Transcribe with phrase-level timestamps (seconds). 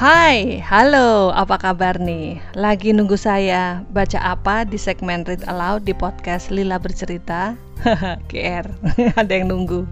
[0.00, 2.40] Hai, halo, apa kabar nih?
[2.56, 7.52] Lagi nunggu saya baca apa di segmen Read Aloud di podcast Lila Bercerita?
[8.32, 8.64] GR,
[9.20, 9.84] ada yang nunggu.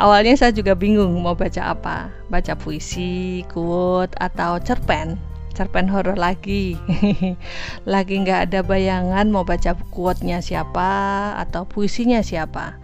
[0.00, 2.08] Awalnya saya juga bingung mau baca apa.
[2.32, 5.20] Baca puisi, quote, atau cerpen?
[5.52, 6.80] Cerpen horor lagi.
[7.84, 12.80] Lagi nggak ada bayangan mau baca quote-nya siapa Atau puisinya siapa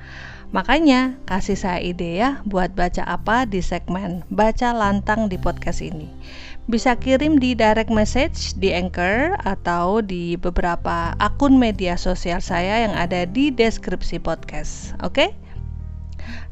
[0.50, 6.10] Makanya kasih saya ide ya buat baca apa di segmen Baca Lantang di podcast ini
[6.70, 12.94] bisa kirim di direct message di Anchor atau di beberapa akun media sosial saya yang
[12.94, 14.94] ada di deskripsi podcast.
[15.02, 15.10] Oke?
[15.10, 15.30] Okay?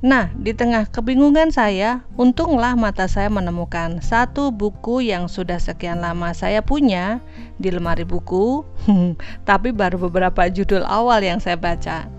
[0.03, 6.35] Nah, di tengah kebingungan saya, untunglah mata saya menemukan satu buku yang sudah sekian lama
[6.35, 7.23] saya punya
[7.63, 8.67] di lemari buku,
[9.49, 12.18] tapi baru beberapa judul awal yang saya baca.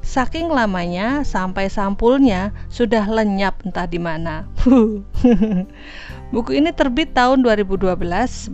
[0.00, 4.48] Saking lamanya sampai sampulnya sudah lenyap entah di mana.
[6.34, 8.00] Buku ini terbit tahun 2012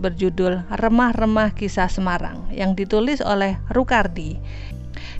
[0.01, 4.37] berjudul Remah-remah Kisah Semarang yang ditulis oleh Rukardi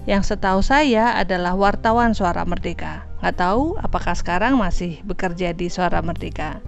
[0.08, 3.04] yang setahu saya adalah wartawan Suara Merdeka.
[3.20, 6.64] Nggak tahu apakah sekarang masih bekerja di Suara Merdeka.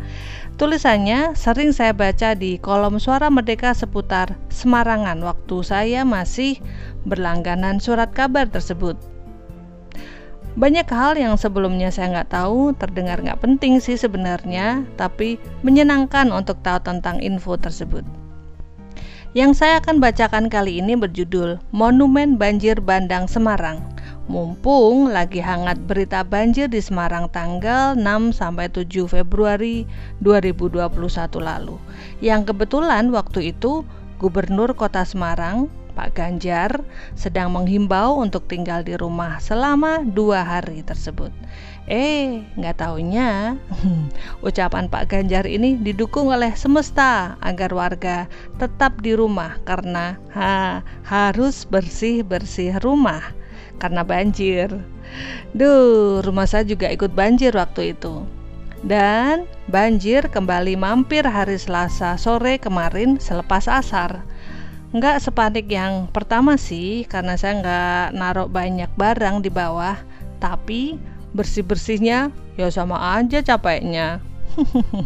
[0.59, 6.59] Tulisannya sering saya baca di kolom Suara Merdeka seputar Semarangan waktu saya masih
[7.07, 8.99] berlangganan surat kabar tersebut.
[10.57, 16.57] Banyak hal yang sebelumnya saya nggak tahu, terdengar nggak penting sih sebenarnya, tapi menyenangkan untuk
[16.65, 18.01] tahu tentang info tersebut.
[19.37, 23.85] Yang saya akan bacakan kali ini berjudul Monumen Banjir Bandang Semarang.
[24.25, 29.85] Mumpung lagi hangat berita banjir di Semarang tanggal 6 sampai 7 Februari
[30.25, 30.89] 2021
[31.37, 31.77] lalu.
[32.25, 33.85] Yang kebetulan waktu itu
[34.17, 41.33] Gubernur Kota Semarang Pak Ganjar sedang menghimbau untuk tinggal di rumah selama dua hari tersebut.
[41.89, 43.57] Eh, nggak taunya
[44.47, 48.29] ucapan Pak Ganjar ini didukung oleh semesta agar warga
[48.61, 53.33] tetap di rumah karena ha, harus bersih-bersih rumah
[53.81, 54.69] karena banjir.
[55.57, 58.21] Duh, rumah saya juga ikut banjir waktu itu.
[58.79, 64.23] Dan banjir kembali mampir hari Selasa sore kemarin selepas asar.
[64.89, 70.01] Nggak sepanik yang pertama sih, karena saya nggak naruh banyak barang di bawah,
[70.41, 70.97] tapi
[71.37, 74.17] bersih-bersihnya ya sama aja capeknya.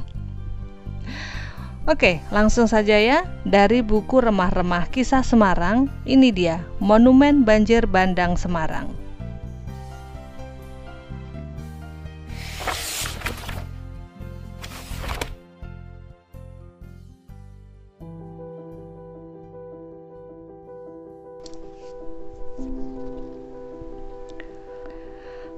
[1.84, 3.28] Oke, langsung saja ya.
[3.44, 9.03] Dari buku Remah-remah Kisah Semarang, ini dia Monumen Banjir Bandang Semarang.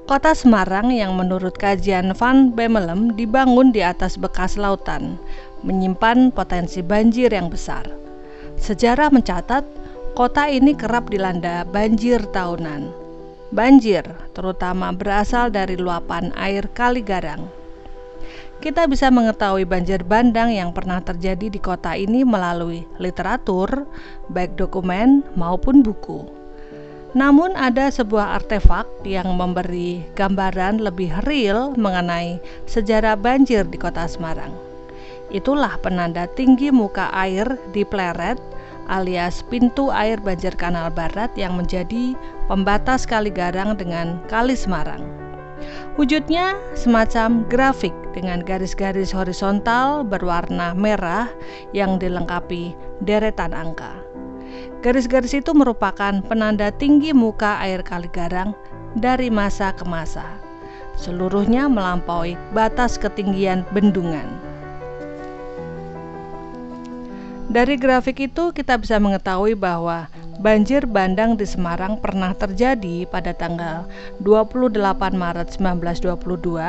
[0.06, 5.18] Kota Semarang yang menurut kajian Van Bemelem dibangun di atas bekas lautan,
[5.66, 7.90] menyimpan potensi banjir yang besar.
[8.62, 9.66] Sejarah mencatat,
[10.14, 12.86] kota ini kerap dilanda banjir tahunan.
[13.50, 14.06] Banjir
[14.38, 17.50] terutama berasal dari luapan air Kali Garang.
[18.62, 23.90] Kita bisa mengetahui banjir bandang yang pernah terjadi di kota ini melalui literatur,
[24.30, 26.35] baik dokumen maupun buku.
[27.16, 34.52] Namun ada sebuah artefak yang memberi gambaran lebih real mengenai sejarah banjir di kota Semarang.
[35.32, 38.38] Itulah penanda tinggi muka air di Pleret
[38.92, 42.14] alias pintu air banjir Kanal Barat yang menjadi
[42.46, 45.02] pembatas Kali Garang dengan Kali Semarang.
[45.98, 51.32] Wujudnya semacam grafik dengan garis-garis horizontal berwarna merah
[51.74, 54.05] yang dilengkapi deretan angka.
[54.86, 58.54] Garis-garis itu merupakan penanda tinggi muka air Kali Garang
[58.94, 60.22] dari masa ke masa.
[60.94, 64.30] Seluruhnya melampaui batas ketinggian bendungan.
[67.50, 70.06] Dari grafik itu kita bisa mengetahui bahwa
[70.38, 73.90] banjir bandang di Semarang pernah terjadi pada tanggal
[74.22, 74.78] 28
[75.18, 76.62] Maret 1922,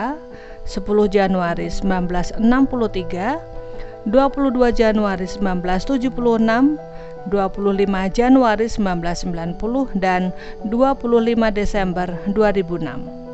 [0.65, 0.73] 10
[1.13, 6.96] Januari 1963, 22 Januari 1976,
[7.29, 10.31] 25 Januari 1990 dan
[10.67, 13.27] 25 Desember 2006.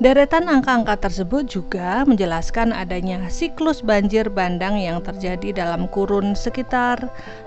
[0.00, 6.96] Deretan angka-angka tersebut juga menjelaskan adanya siklus banjir bandang yang terjadi dalam kurun sekitar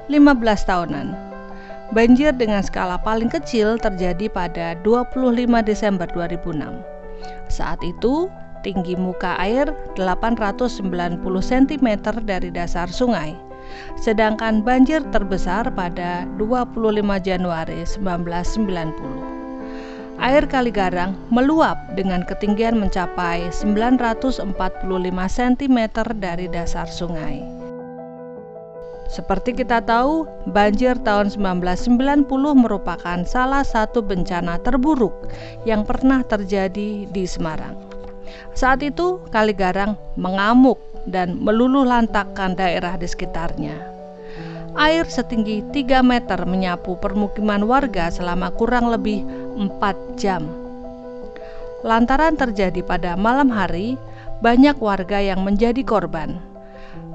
[0.06, 1.18] 15 tahunan.
[1.98, 5.34] Banjir dengan skala paling kecil terjadi pada 25
[5.66, 6.78] Desember 2006.
[7.50, 8.30] Saat itu,
[8.62, 10.86] tinggi muka air 890
[11.26, 11.88] cm
[12.22, 13.34] dari dasar sungai
[14.00, 16.76] sedangkan banjir terbesar pada 25
[17.24, 19.34] Januari 1990.
[20.24, 24.46] air Kali Garang meluap dengan ketinggian mencapai 945
[25.10, 25.80] cm
[26.22, 27.44] dari dasar sungai.
[29.14, 35.14] Seperti kita tahu, banjir tahun 1990 merupakan salah satu bencana terburuk
[35.70, 37.78] yang pernah terjadi di Semarang.
[38.58, 43.76] Saat itu, Kali Garang mengamuk dan meluluh lantakkan daerah di sekitarnya.
[44.74, 49.22] Air setinggi 3 meter menyapu permukiman warga selama kurang lebih
[49.54, 50.50] 4 jam.
[51.86, 54.00] Lantaran terjadi pada malam hari,
[54.42, 56.42] banyak warga yang menjadi korban.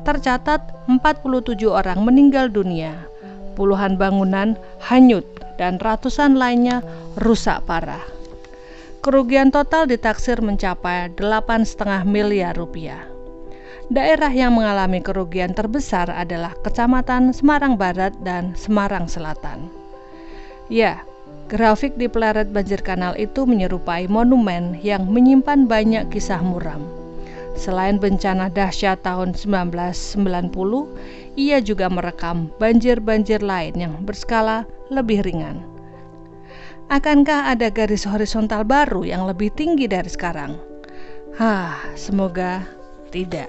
[0.06, 2.94] Tercatat 47 orang meninggal dunia,
[3.58, 4.54] puluhan bangunan
[4.86, 5.26] hanyut
[5.58, 6.80] dan ratusan lainnya
[7.18, 8.06] rusak parah.
[9.02, 13.17] Kerugian total ditaksir mencapai 8,5 miliar rupiah.
[13.88, 19.72] Daerah yang mengalami kerugian terbesar adalah Kecamatan Semarang Barat dan Semarang Selatan.
[20.68, 21.00] Ya,
[21.48, 26.84] grafik di pleret banjir kanal itu menyerupai monumen yang menyimpan banyak kisah muram.
[27.56, 30.52] Selain bencana dahsyat tahun 1990,
[31.40, 35.64] ia juga merekam banjir-banjir lain yang berskala lebih ringan.
[36.92, 40.60] Akankah ada garis horizontal baru yang lebih tinggi dari sekarang?
[41.40, 42.68] Hah, semoga
[43.08, 43.48] tidak.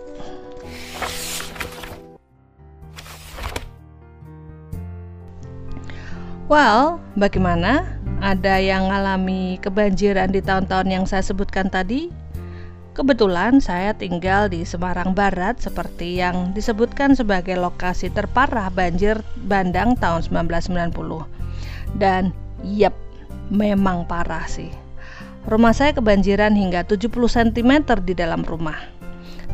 [6.50, 7.86] Well, bagaimana?
[8.26, 12.10] Ada yang mengalami kebanjiran di tahun-tahun yang saya sebutkan tadi?
[12.98, 20.26] Kebetulan saya tinggal di Semarang Barat seperti yang disebutkan sebagai lokasi terparah banjir bandang tahun
[20.26, 20.90] 1990.
[22.02, 22.34] Dan
[22.66, 22.98] yep,
[23.54, 24.74] memang parah sih.
[25.46, 28.99] Rumah saya kebanjiran hingga 70 cm di dalam rumah.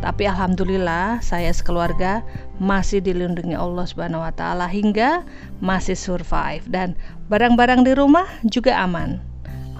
[0.03, 2.21] Tapi alhamdulillah saya sekeluarga
[2.59, 5.23] masih dilindungi Allah Subhanahu wa taala hingga
[5.63, 6.99] masih survive dan
[7.31, 9.23] barang-barang di rumah juga aman.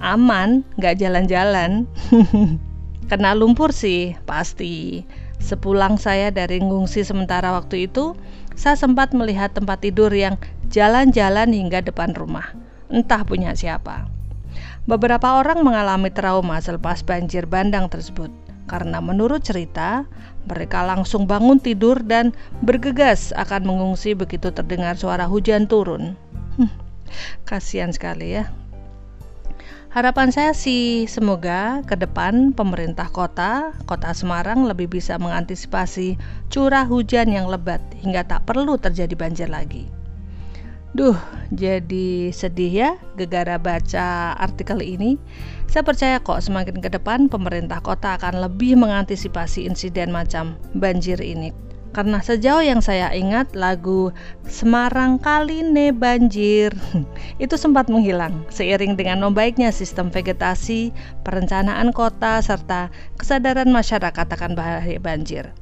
[0.00, 1.88] Aman, nggak jalan-jalan.
[3.10, 5.06] Kena lumpur sih, pasti.
[5.40, 8.12] Sepulang saya dari ngungsi sementara waktu itu,
[8.56, 10.36] saya sempat melihat tempat tidur yang
[10.68, 12.52] jalan-jalan hingga depan rumah.
[12.92, 14.08] Entah punya siapa.
[14.84, 20.06] Beberapa orang mengalami trauma selepas banjir bandang tersebut karena menurut cerita
[20.46, 22.30] mereka langsung bangun tidur dan
[22.62, 26.14] bergegas akan mengungsi begitu terdengar suara hujan turun.
[26.54, 26.70] Hmm,
[27.46, 28.50] kasihan sekali ya.
[29.96, 36.20] Harapan saya sih semoga ke depan pemerintah kota, kota Semarang lebih bisa mengantisipasi
[36.52, 39.88] curah hujan yang lebat hingga tak perlu terjadi banjir lagi.
[40.96, 41.12] Duh,
[41.52, 42.90] jadi sedih ya
[43.20, 45.20] gegara baca artikel ini.
[45.68, 51.52] Saya percaya kok semakin ke depan pemerintah kota akan lebih mengantisipasi insiden macam banjir ini.
[51.92, 54.08] Karena sejauh yang saya ingat lagu
[54.48, 56.72] Semarang kali ne banjir
[57.44, 60.96] itu sempat menghilang seiring dengan membaiknya sistem vegetasi,
[61.28, 62.88] perencanaan kota serta
[63.20, 65.52] kesadaran masyarakat akan bahaya banjir.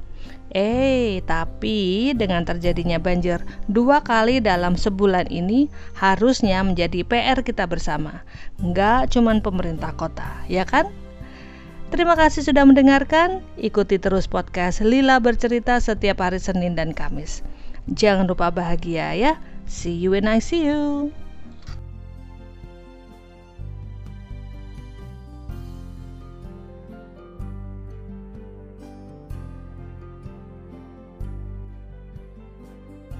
[0.54, 5.66] Eh, tapi dengan terjadinya banjir dua kali dalam sebulan ini
[5.98, 8.22] harusnya menjadi PR kita bersama.
[8.62, 10.94] Nggak cuma pemerintah kota, ya kan?
[11.90, 13.42] Terima kasih sudah mendengarkan.
[13.58, 17.42] Ikuti terus podcast Lila bercerita setiap hari Senin dan Kamis.
[17.90, 19.34] Jangan lupa bahagia ya.
[19.66, 21.10] See you when I see you.